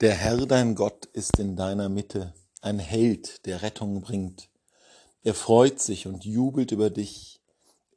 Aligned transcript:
Der 0.00 0.14
Herr 0.14 0.46
dein 0.46 0.76
Gott 0.76 1.04
ist 1.12 1.38
in 1.38 1.56
deiner 1.56 1.90
Mitte, 1.90 2.32
ein 2.62 2.78
Held, 2.78 3.44
der 3.44 3.60
Rettung 3.60 4.00
bringt. 4.00 4.48
Er 5.24 5.34
freut 5.34 5.78
sich 5.78 6.06
und 6.06 6.24
jubelt 6.24 6.72
über 6.72 6.88
dich, 6.88 7.42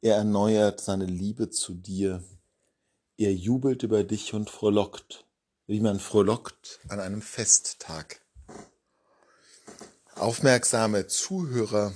er 0.01 0.17
erneuert 0.17 0.81
seine 0.81 1.05
Liebe 1.05 1.49
zu 1.49 1.73
dir. 1.73 2.21
Er 3.15 3.33
jubelt 3.33 3.83
über 3.83 4.03
dich 4.03 4.33
und 4.33 4.49
frohlockt, 4.49 5.23
wie 5.65 5.79
man 5.79 5.97
frohlockt 5.97 6.81
an 6.89 6.99
einem 6.99 7.21
Festtag. 7.21 8.19
Aufmerksame 10.15 11.07
Zuhörer 11.07 11.93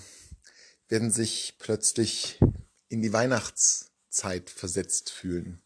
werden 0.87 1.11
sich 1.11 1.55
plötzlich 1.59 2.39
in 2.87 3.01
die 3.01 3.11
Weihnachtszeit 3.11 4.49
versetzt 4.49 5.09
fühlen. 5.09 5.61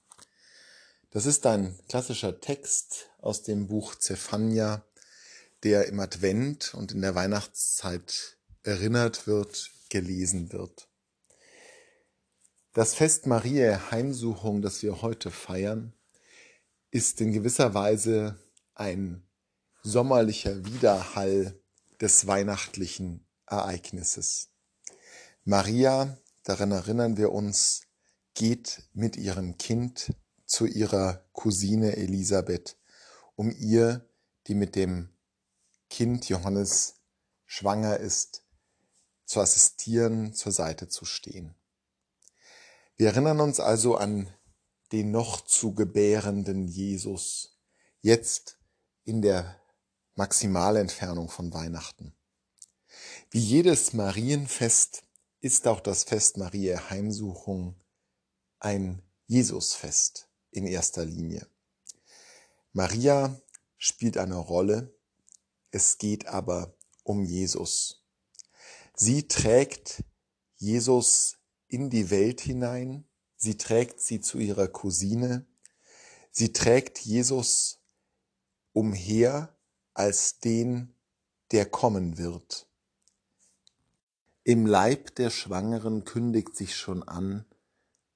Das 1.12 1.28
ist 1.28 1.46
ein 1.46 1.78
klassischer 1.88 2.42
Text 2.42 3.11
aus 3.22 3.44
dem 3.44 3.68
Buch 3.68 3.96
Zephania, 3.96 4.84
der 5.64 5.88
im 5.88 6.00
Advent 6.00 6.74
und 6.74 6.92
in 6.92 7.02
der 7.02 7.16
Weihnachtszeit 7.16 8.38
erinnert 8.64 9.28
wird, 9.28 9.72
gelesen 9.90 10.52
wird. 10.52 10.90
Das 12.74 12.96
Fest 12.96 13.28
Mariä 13.28 13.92
Heimsuchung, 13.92 14.62
das 14.62 14.82
wir 14.82 15.02
heute 15.02 15.30
feiern, 15.30 15.94
ist 16.90 17.22
in 17.22 17.32
gewisser 17.32 17.74
Weise 17.74 18.40
ein 18.74 19.24
sommerlicher 19.84 20.66
Widerhall 20.66 21.60
des 22.00 22.28
weihnachtlichen 22.28 23.28
Ereignisses. 23.46 24.50
Maria, 25.44 26.18
daran 26.44 26.72
erinnern 26.72 27.18
wir 27.18 27.32
uns, 27.32 27.82
geht 28.34 28.84
mit 28.94 29.18
ihrem 29.18 29.58
Kind 29.58 30.14
zu 30.46 30.66
ihrer 30.66 31.26
Cousine 31.34 31.98
Elisabeth, 31.98 32.78
um 33.42 33.50
ihr, 33.58 34.08
die 34.46 34.54
mit 34.54 34.76
dem 34.76 35.10
Kind 35.90 36.30
Johannes 36.30 37.02
schwanger 37.48 37.98
ist, 37.98 38.44
zu 39.26 39.40
assistieren, 39.40 40.36
zur 40.36 40.52
Seite 40.52 40.90
zu 40.90 41.06
stehen. 41.06 41.56
Wir 42.98 43.08
erinnern 43.08 43.40
uns 43.40 43.60
also 43.60 43.96
an 43.96 44.32
den 44.92 45.10
noch 45.10 45.42
zu 45.42 45.74
gebärenden 45.74 46.68
Jesus, 46.68 47.58
jetzt 48.02 48.60
in 49.06 49.24
der 49.24 49.60
Maximalentfernung 50.14 51.28
von 51.28 51.52
Weihnachten. 51.52 52.14
Wie 53.32 53.40
jedes 53.40 53.94
Marienfest 53.94 55.02
ist 55.40 55.68
auch 55.68 55.80
das 55.80 56.04
Fest 56.04 56.38
Mariä 56.38 56.92
Heimsuchung 56.92 57.76
ein 58.60 59.02
Jesusfest 59.26 60.30
in 60.52 60.68
erster 60.68 61.06
Linie. 61.06 61.51
Maria 62.74 63.42
spielt 63.78 64.18
eine 64.18 64.38
Rolle, 64.38 64.94
es 65.72 65.98
geht 65.98 66.28
aber 66.28 66.74
um 67.04 67.24
Jesus. 67.24 68.06
Sie 68.96 69.28
trägt 69.28 70.04
Jesus 70.56 71.38
in 71.68 71.90
die 71.90 72.10
Welt 72.10 72.40
hinein, 72.42 73.06
sie 73.36 73.58
trägt 73.58 74.00
sie 74.00 74.22
zu 74.22 74.38
ihrer 74.38 74.68
Cousine, 74.68 75.46
sie 76.32 76.54
trägt 76.54 77.00
Jesus 77.00 77.82
umher 78.74 79.56
als 79.94 80.40
den, 80.40 80.96
der 81.52 81.66
kommen 81.66 82.18
wird. 82.18 82.68
Im 84.44 84.66
Leib 84.66 85.16
der 85.16 85.30
Schwangeren 85.30 86.06
kündigt 86.06 86.56
sich 86.56 86.76
schon 86.76 87.04
an, 87.04 87.46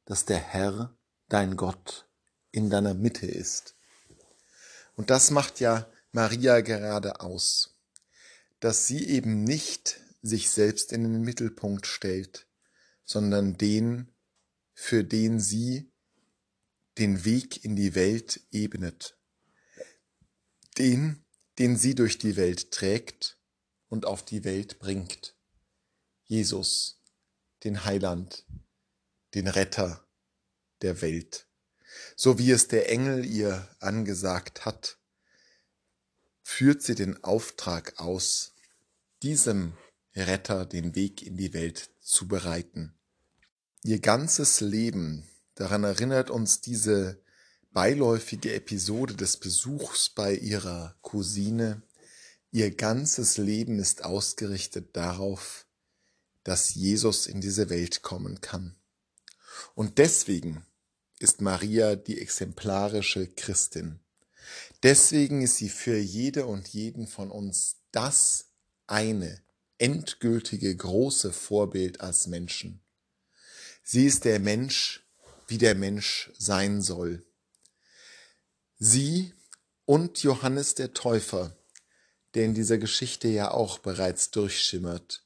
dass 0.06 0.26
der 0.26 0.40
Herr, 0.40 0.96
dein 1.28 1.58
Gott, 1.58 2.08
in 2.52 2.70
deiner 2.70 2.94
Mitte 2.94 3.28
ist. 3.28 3.75
Und 4.96 5.10
das 5.10 5.32
macht 5.32 5.60
ja 5.60 5.92
Maria 6.12 6.62
gerade 6.62 7.20
aus, 7.20 7.78
dass 8.60 8.88
sie 8.88 9.08
eben 9.08 9.44
nicht 9.44 10.00
sich 10.22 10.50
selbst 10.50 10.92
in 10.92 11.04
den 11.04 11.22
Mittelpunkt 11.22 11.86
stellt, 11.86 12.48
sondern 13.04 13.58
den, 13.58 14.16
für 14.74 15.04
den 15.04 15.40
sie 15.40 15.92
den 16.98 17.26
Weg 17.26 17.64
in 17.64 17.76
die 17.76 17.94
Welt 17.96 18.42
ebnet, 18.52 19.20
den, 20.78 21.26
den 21.60 21.78
sie 21.78 21.94
durch 21.94 22.18
die 22.18 22.38
Welt 22.38 22.72
trägt 22.72 23.38
und 23.88 24.06
auf 24.06 24.24
die 24.24 24.44
Welt 24.44 24.80
bringt. 24.80 25.36
Jesus, 26.24 27.02
den 27.64 27.84
Heiland, 27.86 28.46
den 29.34 29.48
Retter 29.48 30.08
der 30.82 31.02
Welt 31.02 31.48
so 32.16 32.38
wie 32.38 32.52
es 32.52 32.68
der 32.68 32.90
Engel 32.90 33.26
ihr 33.26 33.68
angesagt 33.80 34.66
hat, 34.66 34.98
führt 36.44 36.82
sie 36.84 36.96
den 36.96 37.24
Auftrag 37.24 38.00
aus, 38.00 38.54
diesem 39.24 39.74
Retter 40.16 40.66
den 40.66 40.96
Weg 40.96 41.22
in 41.22 41.38
die 41.38 41.54
Welt 41.54 41.90
zu 42.02 42.28
bereiten. 42.28 42.94
Ihr 43.84 44.00
ganzes 44.00 44.62
Leben, 44.62 45.28
daran 45.56 45.84
erinnert 45.84 46.30
uns 46.30 46.62
diese 46.62 47.22
beiläufige 47.72 48.54
Episode 48.54 49.16
des 49.16 49.38
Besuchs 49.38 50.10
bei 50.10 50.34
ihrer 50.34 50.96
Cousine, 51.02 51.82
ihr 52.52 52.74
ganzes 52.74 53.38
Leben 53.38 53.80
ist 53.80 54.06
ausgerichtet 54.06 54.96
darauf, 54.96 55.66
dass 56.44 56.74
Jesus 56.74 57.28
in 57.28 57.42
diese 57.42 57.70
Welt 57.70 58.02
kommen 58.02 58.40
kann. 58.40 58.76
Und 59.74 59.98
deswegen 59.98 60.66
ist 61.20 61.42
Maria 61.42 61.96
die 61.96 62.20
exemplarische 62.20 63.28
Christin. 63.28 64.00
Deswegen 64.84 65.42
ist 65.42 65.58
sie 65.58 65.70
für 65.70 65.98
jede 65.98 66.46
und 66.46 66.68
jeden 66.68 67.08
von 67.08 67.32
uns 67.32 67.78
das 67.92 68.50
eine 68.88 69.42
endgültige 69.78 70.76
große 70.76 71.34
Vorbild 71.34 72.02
als 72.02 72.28
Menschen. 72.28 72.82
Sie 73.84 74.06
ist 74.06 74.26
der 74.26 74.40
Mensch, 74.40 75.06
wie 75.48 75.58
der 75.58 75.76
Mensch 75.76 76.32
sein 76.38 76.82
soll. 76.82 77.26
Sie 78.80 79.34
und 79.86 80.24
Johannes 80.24 80.76
der 80.76 80.94
Täufer, 80.94 81.56
der 82.34 82.46
in 82.46 82.54
dieser 82.54 82.78
Geschichte 82.78 83.28
ja 83.28 83.52
auch 83.52 83.80
bereits 83.80 84.32
durchschimmert, 84.32 85.24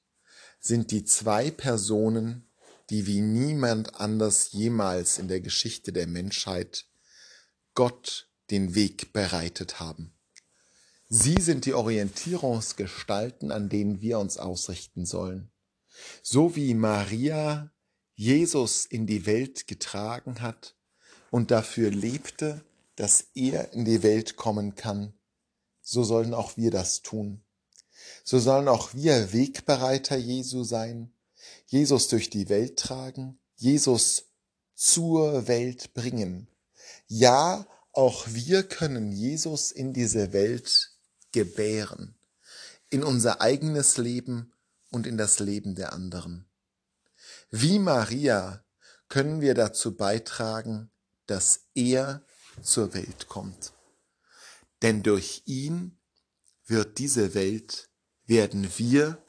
sind 0.60 0.92
die 0.92 1.06
zwei 1.06 1.52
Personen, 1.52 2.49
die 2.90 3.06
wie 3.06 3.22
niemand 3.22 4.00
anders 4.00 4.52
jemals 4.52 5.18
in 5.20 5.28
der 5.28 5.42
Geschichte 5.42 5.94
der 5.94 6.08
Menschheit 6.08 6.86
Gott 7.76 8.30
den 8.50 8.76
Weg 8.76 9.14
bereitet 9.14 9.80
haben. 9.80 10.14
Sie 11.08 11.42
sind 11.42 11.66
die 11.66 11.74
Orientierungsgestalten, 11.74 13.52
an 13.52 13.70
denen 13.70 14.02
wir 14.02 14.20
uns 14.20 14.38
ausrichten 14.38 15.06
sollen. 15.06 15.52
So 16.22 16.56
wie 16.56 16.74
Maria 16.74 17.72
Jesus 18.16 18.86
in 18.86 19.08
die 19.08 19.26
Welt 19.26 19.68
getragen 19.68 20.42
hat 20.42 20.76
und 21.32 21.52
dafür 21.52 21.90
lebte, 21.90 22.64
dass 22.96 23.28
er 23.34 23.74
in 23.74 23.86
die 23.86 24.04
Welt 24.04 24.36
kommen 24.36 24.76
kann, 24.76 25.14
so 25.82 26.04
sollen 26.04 26.34
auch 26.34 26.58
wir 26.58 26.70
das 26.70 27.02
tun. 27.02 27.44
So 28.24 28.40
sollen 28.40 28.68
auch 28.68 28.94
wir 28.94 29.34
Wegbereiter 29.34 30.18
Jesu 30.18 30.64
sein, 30.64 31.14
Jesus 31.68 32.08
durch 32.08 32.30
die 32.30 32.50
Welt 32.50 32.80
tragen, 32.80 33.40
Jesus 33.56 34.26
zur 34.76 35.48
Welt 35.48 35.94
bringen. 35.94 36.48
Ja, 37.08 37.68
auch 37.92 38.28
wir 38.28 38.64
können 38.64 39.12
Jesus 39.12 39.72
in 39.72 39.94
diese 39.94 40.32
Welt 40.34 40.92
gebären, 41.32 42.18
in 42.90 43.04
unser 43.04 43.42
eigenes 43.42 43.98
Leben 43.98 44.54
und 44.90 45.06
in 45.06 45.18
das 45.18 45.40
Leben 45.40 45.76
der 45.76 45.94
anderen. 45.94 46.50
Wie 47.52 47.80
Maria 47.80 48.64
können 49.08 49.42
wir 49.42 49.54
dazu 49.54 49.98
beitragen, 49.98 50.92
dass 51.26 51.68
er 51.74 52.24
zur 52.62 52.94
Welt 52.94 53.28
kommt. 53.28 53.74
Denn 54.81 55.04
durch 55.04 55.44
ihn 55.46 56.00
wird 56.66 57.00
diese 57.00 57.34
Welt, 57.34 57.90
werden 58.25 58.69
wir 58.78 59.22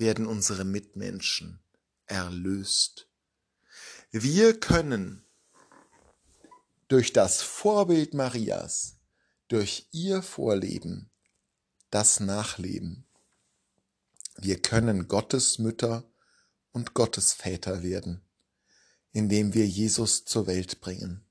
werden 0.00 0.26
unsere 0.26 0.64
Mitmenschen 0.64 1.60
erlöst. 2.06 3.06
Wir 4.10 4.58
können 4.58 5.24
durch 6.88 7.12
das 7.12 7.42
Vorbild 7.42 8.14
Marias, 8.14 8.96
durch 9.46 9.86
ihr 9.92 10.22
Vorleben, 10.22 11.10
das 11.90 12.18
nachleben. 12.18 13.04
Wir 14.36 14.60
können 14.60 15.06
Gottes 15.06 15.58
Mütter 15.58 16.10
und 16.72 16.94
Gottes 16.94 17.32
Väter 17.34 17.82
werden, 17.82 18.22
indem 19.12 19.54
wir 19.54 19.68
Jesus 19.68 20.24
zur 20.24 20.46
Welt 20.46 20.80
bringen. 20.80 21.24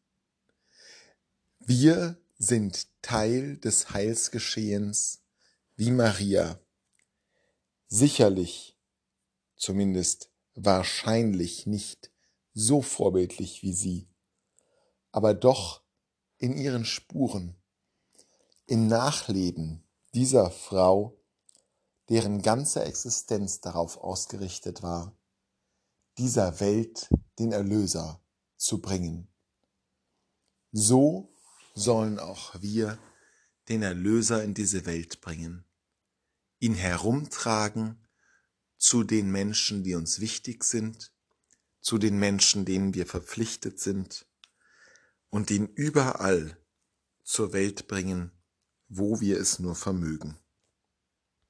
Wir 1.59 2.17
sind 2.37 2.87
Teil 3.01 3.57
des 3.57 3.89
Heilsgeschehens 3.89 5.21
wie 5.75 5.91
Maria 5.91 6.59
sicherlich, 7.89 8.77
zumindest 9.57 10.31
wahrscheinlich 10.55 11.65
nicht 11.65 12.11
so 12.53 12.81
vorbildlich 12.81 13.63
wie 13.63 13.73
sie, 13.73 14.07
aber 15.11 15.33
doch 15.33 15.83
in 16.37 16.55
ihren 16.55 16.85
Spuren. 16.85 17.55
im 18.67 18.85
Nachleben 18.85 19.83
dieser 20.13 20.51
Frau, 20.51 21.19
deren 22.09 22.43
ganze 22.43 22.83
Existenz 22.83 23.61
darauf 23.61 23.97
ausgerichtet 23.97 24.83
war, 24.83 25.17
dieser 26.19 26.59
Welt 26.59 27.09
den 27.39 27.51
Erlöser 27.51 28.21
zu 28.57 28.79
bringen. 28.79 29.27
So 30.71 31.33
sollen 31.73 32.19
auch 32.19 32.61
wir 32.61 32.99
den 33.69 33.81
Erlöser 33.81 34.43
in 34.43 34.53
diese 34.53 34.85
Welt 34.85 35.19
bringen, 35.21 35.65
ihn 36.59 36.73
herumtragen 36.73 37.97
zu 38.77 39.03
den 39.03 39.31
Menschen, 39.31 39.83
die 39.83 39.95
uns 39.95 40.19
wichtig 40.19 40.63
sind, 40.63 41.11
zu 41.81 41.97
den 41.97 42.17
Menschen, 42.19 42.65
denen 42.65 42.93
wir 42.93 43.05
verpflichtet 43.05 43.79
sind, 43.79 44.25
und 45.29 45.51
ihn 45.51 45.67
überall 45.67 46.57
zur 47.23 47.53
Welt 47.53 47.87
bringen, 47.87 48.31
wo 48.87 49.19
wir 49.21 49.39
es 49.39 49.59
nur 49.59 49.75
vermögen. 49.75 50.37